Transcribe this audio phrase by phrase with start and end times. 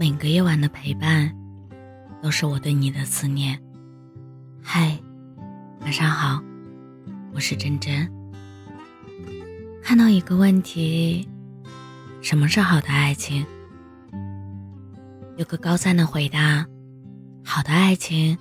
[0.00, 1.30] 每个夜晚的陪伴，
[2.22, 3.60] 都是我对你的思念。
[4.62, 4.98] 嗨，
[5.82, 6.42] 晚上好，
[7.34, 8.10] 我是真真。
[9.82, 11.28] 看到一个问题：
[12.22, 13.44] 什么是好的爱情？
[15.36, 16.64] 有个高赞的回答：
[17.44, 18.38] 好的爱情，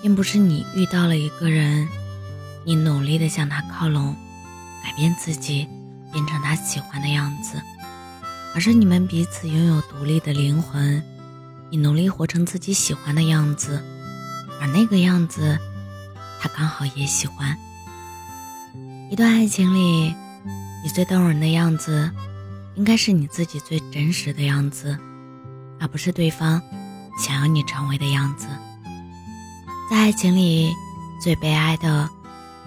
[0.00, 1.86] 并不是你遇到了一个人，
[2.64, 4.16] 你努力的向他靠拢，
[4.82, 5.68] 改变自己，
[6.10, 7.60] 变成他喜欢的样子。
[8.54, 11.02] 而是你们彼此拥有独立的灵魂，
[11.70, 13.82] 你努力活成自己喜欢的样子，
[14.60, 15.58] 而那个样子，
[16.40, 17.56] 他刚好也喜欢。
[19.10, 20.14] 一段爱情里，
[20.82, 22.10] 你最动人的样子，
[22.76, 24.96] 应该是你自己最真实的样子，
[25.80, 26.62] 而不是对方
[27.18, 28.46] 想要你成为的样子。
[29.90, 30.72] 在爱情里，
[31.20, 32.08] 最悲哀的，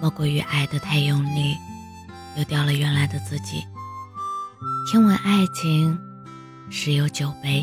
[0.00, 1.56] 莫过于爱得太用力，
[2.34, 3.64] 丢掉了原来的自己。
[4.90, 6.00] 听闻爱情
[6.70, 7.62] 十有九悲，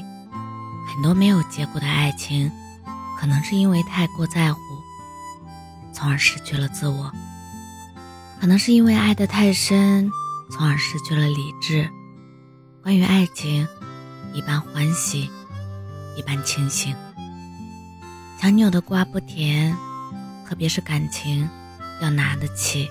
[0.88, 2.52] 很多没有结果的爱情，
[3.20, 4.60] 可能是因为太过在乎，
[5.92, 7.10] 从而失去了自我；
[8.40, 10.08] 可能是因为爱得太深，
[10.52, 11.90] 从而失去了理智。
[12.84, 13.68] 关于爱情，
[14.32, 15.28] 一半欢喜，
[16.16, 16.96] 一半清醒。
[18.40, 19.76] 强扭的瓜不甜，
[20.48, 21.50] 特别是感情，
[22.04, 22.88] 要拿得起，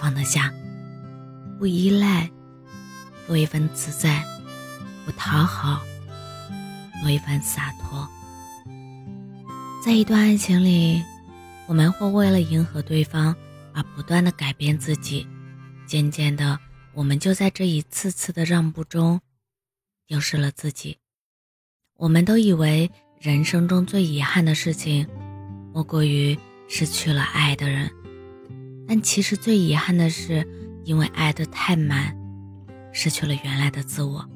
[0.00, 0.48] 放得下，
[1.58, 2.30] 不依赖。
[3.28, 4.24] 多一份自在，
[5.04, 5.80] 不讨好；
[7.02, 8.08] 多一份洒脱。
[9.84, 11.02] 在一段爱情里，
[11.66, 13.36] 我们会为了迎合对方
[13.74, 15.26] 而不断的改变自己，
[15.86, 16.58] 渐渐的，
[16.94, 19.20] 我们就在这一次次的让步中，
[20.06, 20.96] 丢失了自己。
[21.98, 25.06] 我们都以为人生中最遗憾的事情，
[25.74, 27.90] 莫过于失去了爱的人，
[28.88, 30.48] 但其实最遗憾的是，
[30.84, 32.17] 因为爱的太满。
[33.00, 34.28] 失去了原来的自我。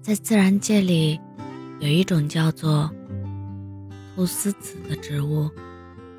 [0.00, 1.20] 在自然界里，
[1.80, 2.88] 有一种叫做
[4.16, 5.50] 菟丝子的植物，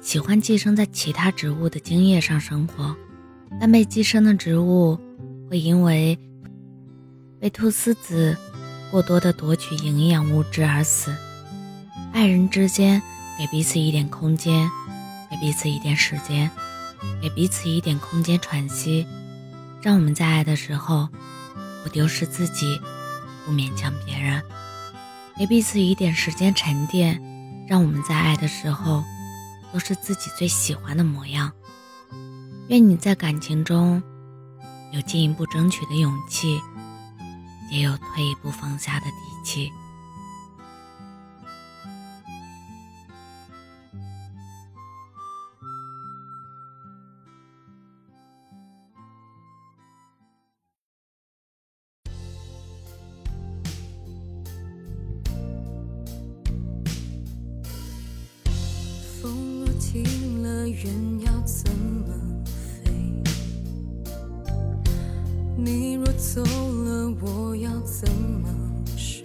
[0.01, 2.93] 喜欢寄生在其他植物的茎叶上生活，
[3.57, 4.99] 但被寄生的植物
[5.49, 6.19] 会因为
[7.39, 8.35] 被菟丝子
[8.91, 11.15] 过多的夺取营养物质而死。
[12.11, 13.01] 爱人之间，
[13.37, 14.69] 给彼此一点空间，
[15.31, 16.51] 给彼此一点时间，
[17.21, 19.07] 给彼此一点空间喘息。
[19.81, 21.07] 让我们在爱的时候，
[21.83, 22.79] 不丢失自己，
[23.45, 24.43] 不勉强别人，
[25.37, 27.21] 给彼此一点时间沉淀。
[27.67, 29.03] 让我们在爱的时候，
[29.71, 31.51] 都是自己最喜欢的模样。
[32.67, 34.01] 愿你在感情中，
[34.91, 36.59] 有进一步争取的勇气，
[37.71, 39.11] 也有退一步放下的底
[39.45, 39.71] 气。
[59.91, 62.13] 停了，云要怎么
[62.45, 62.91] 飞？
[65.57, 68.47] 你若走了，我要怎么
[68.95, 69.23] 睡？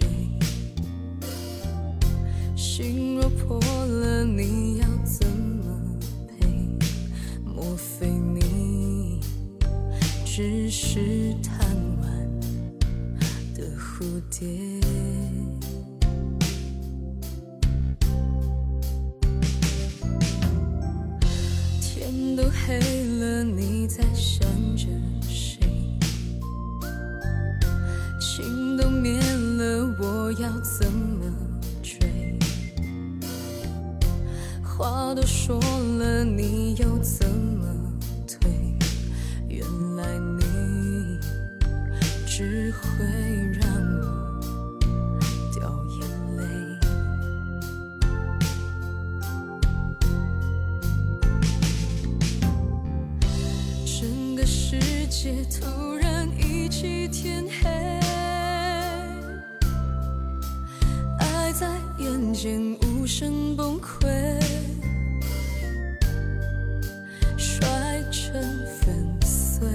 [2.55, 5.79] 心若破了，你要怎么
[6.27, 6.47] 赔？
[7.45, 9.19] 莫非你
[10.25, 11.63] 只是贪
[12.01, 12.39] 玩
[13.53, 14.49] 的蝴蝶？
[22.45, 24.47] 都黑了，你在想
[24.77, 24.85] 着
[25.27, 25.57] 谁？
[28.19, 31.25] 心都灭了，我要怎么
[31.81, 32.37] 追？
[34.63, 35.59] 话都说
[55.25, 57.67] 界突然一起天黑，
[61.17, 61.67] 爱在
[61.97, 64.05] 眼前无声崩溃，
[67.39, 67.67] 摔
[68.11, 68.39] 成
[68.79, 69.67] 粉碎。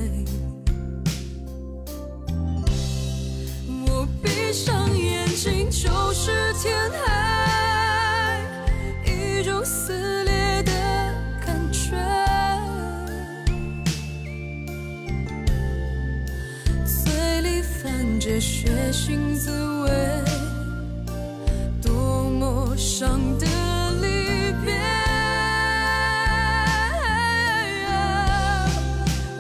[3.89, 6.89] 我闭上眼睛就是天
[9.05, 9.65] 黑，一种
[19.43, 19.51] 滋
[19.85, 19.89] 味
[21.81, 23.47] 多么伤的
[24.03, 24.79] 离别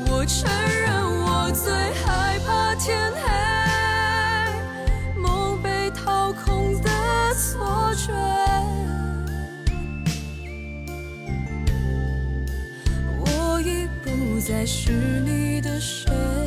[0.07, 1.71] 我承认我最
[2.03, 3.21] 害怕天黑
[5.21, 6.89] 梦被掏空的
[7.35, 8.11] 错觉
[13.19, 14.93] 我已不再是
[15.27, 16.40] 你的谁